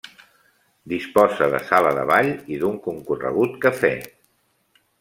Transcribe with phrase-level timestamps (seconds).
[0.93, 3.93] Disposa de sala de ball i d'un concorregut cafè.